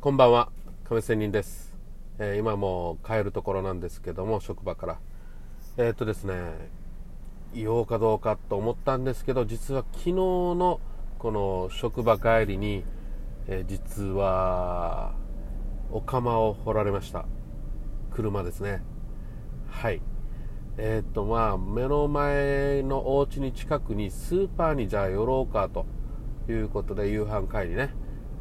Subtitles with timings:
[0.00, 0.50] こんばんは。
[0.84, 1.76] 亀仙人です、
[2.18, 4.98] えー、今もう帰るところなんですけども職場から。
[5.76, 6.70] えー、っとですね
[7.52, 10.80] 言おうかどうかと思ったんですけど実は昨日の
[11.18, 12.82] この職場帰りに、
[13.46, 15.12] えー、実は
[15.90, 17.26] お釜を掘られました。
[18.10, 18.82] 車ですね。
[19.68, 20.00] はい。
[20.78, 25.84] えっとまあ目の前のお家に近くにスーパーにじゃあ寄ろうかと
[26.50, 27.92] いうことで夕飯帰りね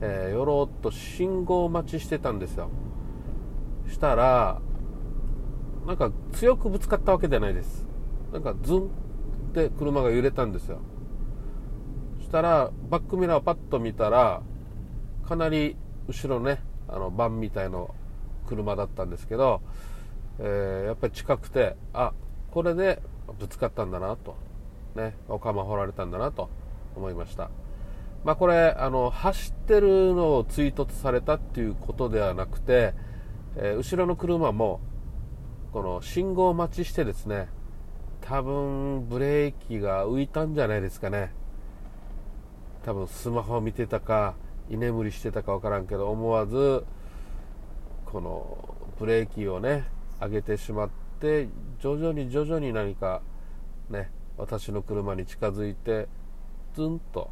[0.01, 2.69] えー、寄ろうと信号待ちしてたんですよ。
[3.89, 4.61] したら
[5.85, 7.87] なんか強くぶつかったわけじゃないです。
[8.31, 8.81] なんかズンっ
[9.53, 10.79] て車が揺れたんですよ。
[12.21, 14.41] したらバックミラーをパッと見たら
[15.27, 15.75] かなり
[16.07, 17.85] 後ろねあのバンみたいな
[18.47, 19.61] 車だったんですけど、
[20.39, 22.13] えー、やっぱり近くてあ
[22.51, 23.01] これで
[23.39, 24.35] ぶつかったんだなと。
[24.95, 26.49] ねお釜掘られたんだなと
[26.95, 27.49] 思いました。
[28.23, 32.93] まあ、これあの走ってるのを追突されたっていうことではなくて、
[33.55, 34.81] えー、後ろの車も
[35.71, 37.47] この信号待ちしてですね
[38.21, 41.31] 多分ブレーキが浮いたんじゃないですかね。
[42.83, 44.35] 多分スマホを見てたか
[44.69, 46.85] 居眠りしてたか分からんけど思わず
[48.05, 49.85] このブレーキをね
[50.19, 53.21] 上げてしまって徐々に徐々に何か
[53.89, 56.07] ね私の車に近づいて
[56.75, 57.29] ズンと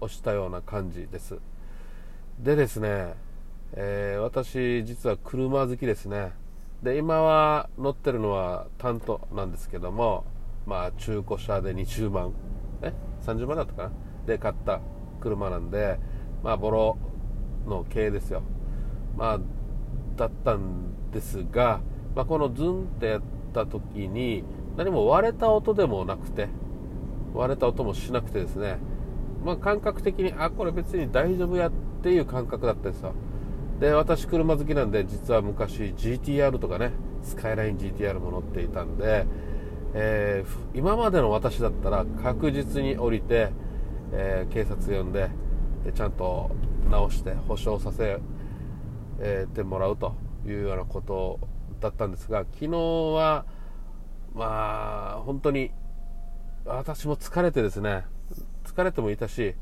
[0.00, 1.38] 押したような感じです。
[2.38, 3.14] でですね、
[3.72, 6.32] えー、私実は車好きですね。
[6.82, 10.24] で今は乗ってるのはタントなんですけども
[10.66, 12.32] まあ中古車で20万。
[12.82, 12.92] え
[13.24, 13.92] ？30万だったかな？
[14.26, 14.80] で買った
[15.20, 15.98] 車なんで
[16.42, 16.98] まあボロ
[17.66, 18.42] の系ですよ。
[19.16, 19.40] まあ
[20.16, 21.80] だったんですが、
[22.14, 24.44] まあ、このズンってやった時に
[24.76, 26.48] 何も割れた音でもなくて
[27.34, 28.78] 割れた音もしなくてですね
[29.44, 33.14] まあ、感覚的にあこれ別に大丈夫やっていう感覚だったんですよ
[33.80, 36.92] で私車好きなんで実は昔 GTR とかね
[37.22, 39.26] スカイライン GTR も乗っていたんで、
[39.94, 43.50] えー、今までの私だったら確実に降りて、
[44.12, 45.30] えー、警察呼んで
[45.84, 46.50] でちゃんと
[46.90, 48.18] 直して保証させ、
[49.20, 50.14] えー、てもらうと
[50.46, 51.38] いうようなこと
[51.80, 53.44] だったんですが昨日は
[54.34, 55.70] まあ本当に
[56.64, 58.04] 私も疲れてですね
[58.66, 59.54] 疲れてもいたし、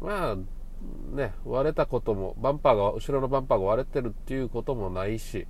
[0.00, 0.36] まあ、
[1.14, 5.46] ね、割れたことも、バンパーが、後ろのバンパーが割れてるっていうこともないし、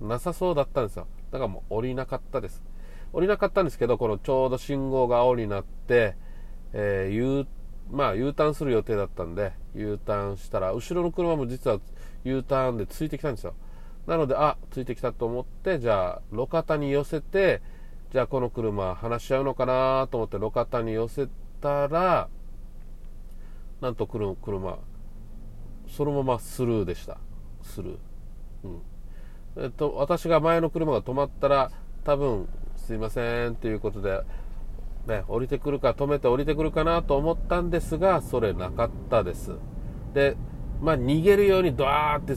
[0.00, 1.06] なさそうだったんですよ。
[1.30, 2.62] だからもう降りなかったです。
[3.12, 6.16] 降りなかったんですけど、このちょうど信号が青になって、
[6.72, 7.46] えー、U、
[7.90, 11.80] まあ U ターンする予定だったんで、U ターンしたら、後ろの車も実は
[12.24, 13.54] U ターンでついてきたんですよ。
[14.06, 17.60] なので、あ、ついてきたと思って、じゃあ、路肩に寄せて、
[18.10, 21.28] じゃあこの車話し合うのかなと思って路肩に寄せ
[21.60, 22.28] たら、
[23.80, 24.78] なんと車
[25.88, 27.18] そのままスルーでした。
[27.62, 27.96] スルー
[28.64, 29.62] うん。
[29.64, 31.70] えっと私が前の車が止まったら
[32.04, 34.22] 多分すいませんということで
[35.06, 39.52] ね降りてくるか止めて降りてくるかなと思ったんですがそれなかったです。
[40.14, 40.36] で
[40.80, 42.34] まあ逃げるようにドワーって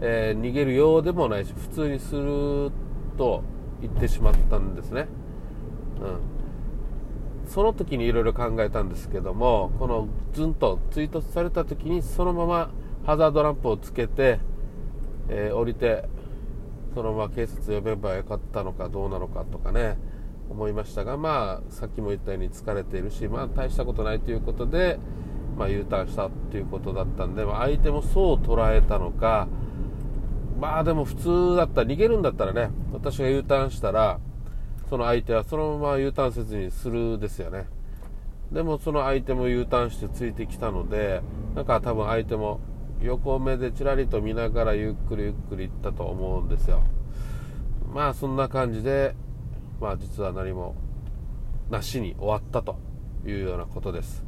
[0.00, 2.70] えー、逃げるようでもないし普通にする
[3.16, 3.42] と
[3.80, 5.08] 言ってしまったんですね。
[6.00, 6.37] うん。
[7.48, 12.70] その時にいろいろ考えたんですけどもこのズンと追突された時にそのまま
[13.06, 14.38] ハザードランプをつけて、
[15.28, 16.08] えー、降りて
[16.94, 19.98] そのまま警察呼べばよかったのかどうなのかとかね
[20.50, 24.98] 思いましたがまあさっきも言ったように疲れているしまあ大したことないということで、
[25.56, 29.48] まあ、U ターンしたっていうことだったんで、まあ、相手もそう捉えたのか
[30.58, 34.20] まあでも普通だったら逃げるんだったらね私が U ターンしたら
[34.88, 37.66] その相手はそのまま U ターンせずにするですよね。
[38.52, 41.22] でもその相手も U ターンしてついてきたので
[41.54, 42.60] なんか多分相手も
[43.02, 46.82] 横目でちらりと見ながらゆっくりゆっくり行ったと思うんですよ。
[47.92, 49.14] まあそんな感じで
[49.80, 50.74] まあ実は何も
[51.70, 52.78] なしに終わったと
[53.26, 54.24] いうようなことです。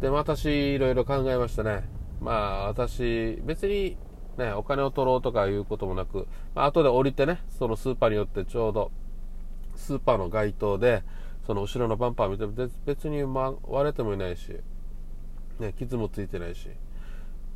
[0.00, 1.88] でも私いろいろ考えましたね。
[2.20, 3.96] まあ私別に
[4.38, 8.92] ねお金を取ろうとかいうこともなく、まあ後で降りてねそのスーパーによってちょうど
[9.80, 11.02] スーパーの街灯で
[11.46, 12.52] その後ろのバンパー見ても
[12.84, 14.54] 別に、割れてもいないし、
[15.58, 16.68] ね、傷もついてないし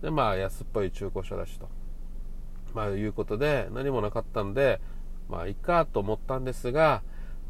[0.02, 1.68] でまあ安っぽい中古車だしと、
[2.74, 4.80] まあ、いうことで何もなかったんで
[5.28, 7.02] まあいいかと思ったんですが、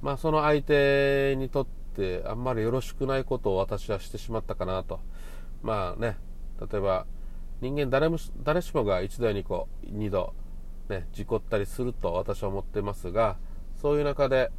[0.03, 1.67] まあ、その相手にとっ
[1.97, 5.01] てあんまりよろしくないことを私はしてしまったかなと。
[5.63, 6.19] まあね
[6.61, 7.07] 例えば
[7.61, 10.35] 人間誰も誰しもが一度や二度二度、
[10.89, 13.39] ね、事故ったりすると私は思ってますが
[13.81, 14.53] そういう中で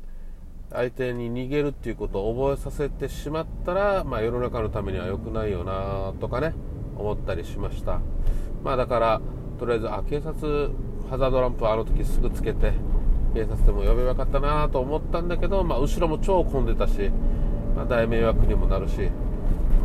[0.72, 6.54] 相手に逃げるっていうことを覚えさせてしまったら、まあ、世の中のためには良くないよなとかね
[6.98, 8.02] 思ったりしました。
[8.64, 9.22] まあだから
[9.60, 10.72] とりあえずあ警察
[11.10, 12.74] ハザードランプあの時すぐつけて
[13.34, 17.12] 警察でも呼べばよかったなと思ったんだけど、まあ、後ろも超混んでたし、
[17.76, 19.10] まあ、大迷惑にもなるし、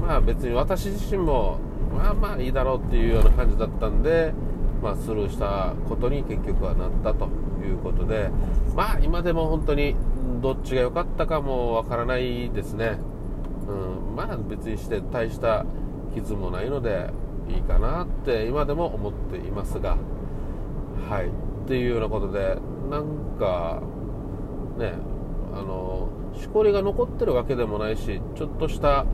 [0.00, 1.59] まあ、別に私自身も
[1.93, 4.33] まあまあいいだろうっていうような感じだったんで、
[4.83, 7.29] まあ、スルーしたことに結局はなったと
[7.62, 8.31] いうことで、
[8.75, 9.97] まあ、今でも本当に
[10.41, 12.99] どっちが良かったかもわからないですね、
[13.69, 15.65] うん、まあ別にして大した
[16.15, 17.11] 傷もないので
[17.49, 19.97] いいかなって今でも思っていますが。
[21.09, 21.27] はい。
[21.27, 22.57] っていうようなことで
[22.91, 23.81] なんか
[24.77, 24.95] ね
[25.53, 29.05] あのしこりが残ってるわけでもないしちょっとした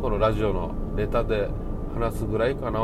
[0.00, 1.48] このラジオのネタで
[1.94, 2.78] 話すぐらいかな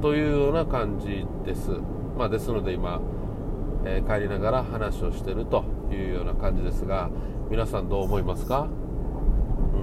[0.00, 1.70] というような感じです、
[2.16, 3.00] まあ、ですので今、
[3.84, 7.10] えー、帰りながら話をしてるというような感じですが
[7.50, 8.68] 皆さんどう思いますか、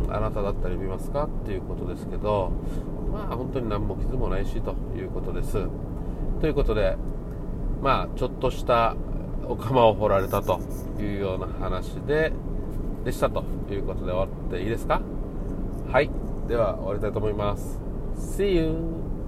[0.05, 1.25] うん、あなただったり見ますか？
[1.25, 2.51] っていうことですけど
[3.11, 5.67] まあ本当に何も傷もないしということです。
[6.41, 6.95] ということで
[7.81, 8.95] まあちょっとした
[9.47, 10.59] お釜を掘られたと
[10.99, 12.31] いうような話で
[13.03, 15.01] でしたということで終わっていいですか？
[15.91, 16.09] はい。
[16.47, 17.79] では終わりたいと思います。
[18.15, 19.18] See you!